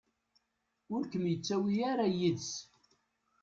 [0.95, 2.51] Ur kem-yettawi ara yid-s